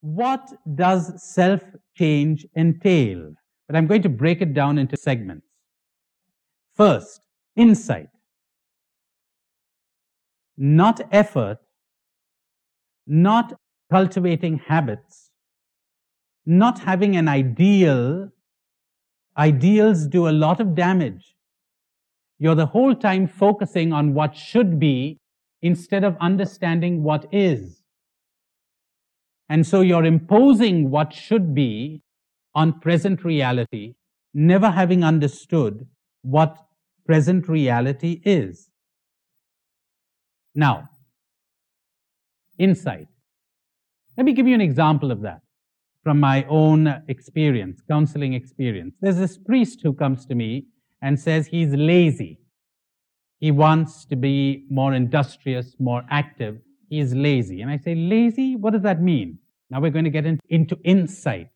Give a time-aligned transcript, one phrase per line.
[0.00, 1.62] What does self
[1.96, 3.32] change entail?
[3.66, 5.46] But I'm going to break it down into segments.
[6.74, 7.20] First,
[7.56, 8.08] insight.
[10.56, 11.58] Not effort,
[13.06, 13.54] not
[13.90, 15.30] cultivating habits,
[16.46, 18.30] not having an ideal.
[19.36, 21.36] Ideals do a lot of damage.
[22.38, 25.18] You're the whole time focusing on what should be
[25.62, 27.77] instead of understanding what is.
[29.48, 32.02] And so you're imposing what should be
[32.54, 33.94] on present reality,
[34.34, 35.86] never having understood
[36.22, 36.56] what
[37.06, 38.68] present reality is.
[40.54, 40.88] Now,
[42.58, 43.08] insight.
[44.16, 45.40] Let me give you an example of that
[46.02, 48.94] from my own experience, counseling experience.
[49.00, 50.66] There's this priest who comes to me
[51.00, 52.40] and says he's lazy.
[53.38, 56.58] He wants to be more industrious, more active.
[56.90, 57.60] He is lazy.
[57.60, 58.56] And I say, lazy?
[58.56, 59.38] What does that mean?
[59.70, 61.48] Now we're going to get in, into insight.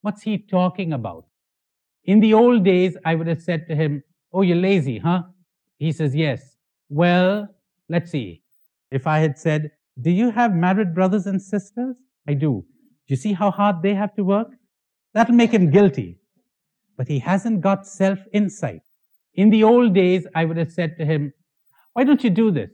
[0.00, 1.26] What's he talking about?
[2.04, 5.22] In the old days, I would have said to him, Oh, you're lazy, huh?
[5.78, 6.56] He says, Yes.
[6.88, 7.48] Well,
[7.88, 8.42] let's see.
[8.90, 11.96] If I had said, Do you have married brothers and sisters?
[12.26, 12.64] I do.
[13.06, 14.48] Do you see how hard they have to work?
[15.14, 16.18] That'll make him guilty.
[16.96, 18.82] But he hasn't got self insight.
[19.34, 21.32] In the old days, I would have said to him,
[21.92, 22.70] Why don't you do this?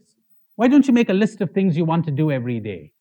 [0.55, 2.91] Why don't you make a list of things you want to do every day?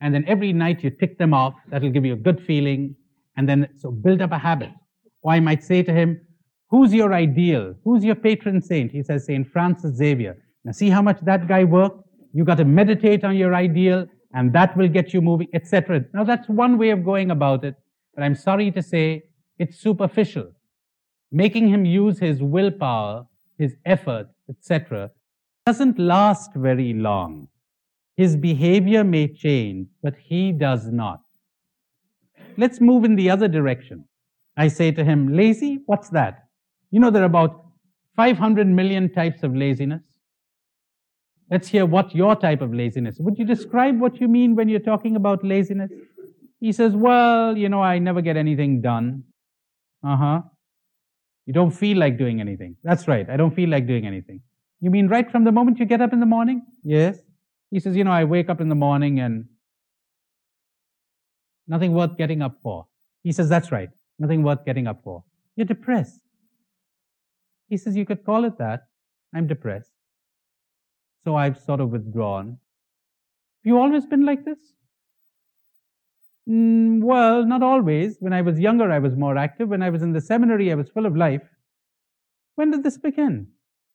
[0.00, 1.54] And then every night you tick them off.
[1.68, 2.96] That'll give you a good feeling.
[3.36, 4.70] And then, so build up a habit.
[5.22, 6.20] Or I might say to him,
[6.70, 7.74] Who's your ideal?
[7.84, 8.92] Who's your patron saint?
[8.92, 10.36] He says, Saint Francis Xavier.
[10.64, 12.00] Now, see how much that guy worked?
[12.32, 16.04] You got to meditate on your ideal, and that will get you moving, etc.
[16.14, 17.74] Now, that's one way of going about it,
[18.14, 19.24] but I'm sorry to say
[19.58, 20.52] it's superficial.
[21.32, 23.26] Making him use his willpower,
[23.58, 25.10] his effort, etc.,
[25.66, 27.48] doesn't last very long.
[28.16, 31.20] His behavior may change, but he does not.
[32.56, 34.04] Let's move in the other direction.
[34.56, 35.78] I say to him, lazy?
[35.86, 36.48] What's that?
[36.90, 37.64] You know, there are about
[38.16, 40.02] 500 million types of laziness.
[41.50, 43.16] Let's hear what your type of laziness.
[43.18, 45.90] Would you describe what you mean when you're talking about laziness?
[46.60, 49.24] He says, Well, you know, I never get anything done.
[50.04, 50.40] Uh huh.
[51.46, 52.76] You don't feel like doing anything.
[52.84, 53.28] That's right.
[53.28, 54.42] I don't feel like doing anything.
[54.80, 56.62] You mean right from the moment you get up in the morning?
[56.84, 57.18] Yes.
[57.70, 59.46] He says, You know, I wake up in the morning and
[61.66, 62.86] nothing worth getting up for.
[63.22, 63.90] He says, That's right.
[64.18, 65.24] Nothing worth getting up for.
[65.56, 66.20] You're depressed.
[67.68, 68.88] He says, You could call it that.
[69.34, 69.92] I'm depressed.
[71.24, 72.46] So I've sort of withdrawn.
[72.48, 74.58] Have you always been like this?
[76.48, 78.16] Mm, well, not always.
[78.18, 79.68] When I was younger, I was more active.
[79.68, 81.42] When I was in the seminary, I was full of life.
[82.56, 83.48] When did this begin?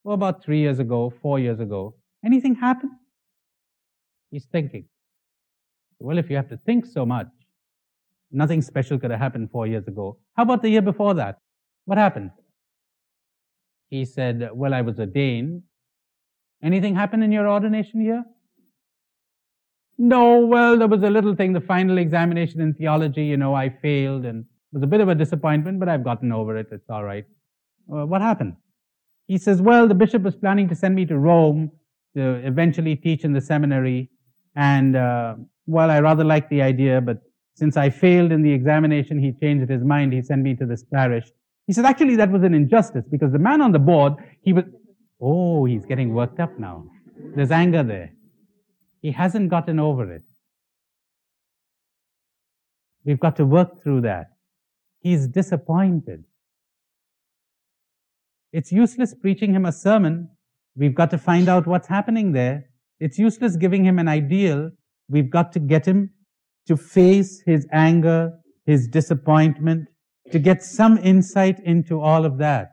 [0.06, 1.96] About three years ago, four years ago.
[2.24, 2.92] Anything happen?
[4.31, 4.86] He's thinking.
[6.00, 7.28] Well, if you have to think so much,
[8.31, 10.18] nothing special could have happened four years ago.
[10.36, 11.40] How about the year before that?
[11.86, 12.31] What happened?
[13.90, 15.63] He said, Well, I was ordained.
[16.63, 18.24] Anything happen in your ordination year?
[19.97, 23.69] No, well, there was a little thing, the final examination in theology, you know, I
[23.69, 26.68] failed and it was a bit of a disappointment, but I've gotten over it.
[26.72, 27.25] It's all right.
[27.90, 28.57] Uh, what happened?
[29.28, 31.72] He says, Well, the bishop was planning to send me to Rome
[32.16, 34.09] to eventually teach in the seminary.
[34.55, 35.35] And, uh,
[35.66, 37.21] well, I rather like the idea, but
[37.55, 40.13] since I failed in the examination, he changed his mind.
[40.13, 41.25] He sent me to this parish.
[41.67, 44.65] He said, actually, that was an injustice because the man on the board, he was,
[45.21, 46.85] oh, he's getting worked up now.
[47.35, 48.11] There's anger there.
[49.01, 50.23] He hasn't gotten over it.
[53.03, 54.27] We've got to work through that.
[54.99, 56.23] He's disappointed.
[58.51, 60.29] It's useless preaching him a sermon.
[60.75, 62.69] We've got to find out what's happening there.
[63.00, 64.72] It's useless giving him an ideal.
[65.09, 66.11] We've got to get him
[66.67, 68.31] to face his anger,
[68.66, 69.88] his disappointment,
[70.31, 72.72] to get some insight into all of that.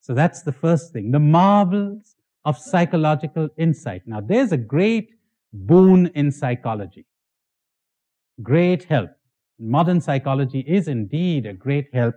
[0.00, 1.10] So that's the first thing.
[1.10, 2.14] The marvels
[2.44, 4.02] of psychological insight.
[4.06, 5.10] Now there's a great
[5.52, 7.06] boon in psychology.
[8.42, 9.10] Great help.
[9.58, 12.16] Modern psychology is indeed a great help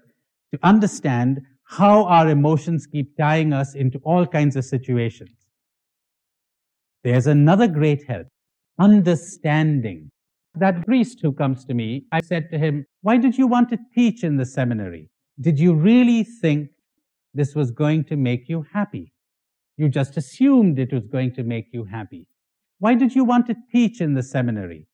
[0.54, 5.37] to understand how our emotions keep tying us into all kinds of situations.
[7.04, 8.28] There's another great help.
[8.80, 10.12] Understanding
[10.56, 13.78] that priest who comes to me, I said to him, Why did you want to
[13.94, 15.10] teach in the seminary?
[15.40, 16.70] Did you really think
[17.34, 19.14] this was going to make you happy?
[19.78, 22.28] You just assumed it was going to make you happy.
[22.80, 24.88] Why did you want to teach in the seminary?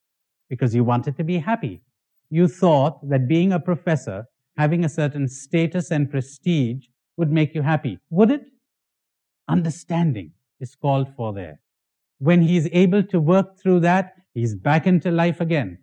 [0.50, 1.82] Because you wanted to be happy.
[2.30, 4.26] You thought that being a professor,
[4.58, 8.00] having a certain status and prestige, would make you happy.
[8.10, 8.42] Would it?
[9.48, 11.60] Understanding is called for there.
[12.24, 15.78] When he is able to work through that, He's back into life again.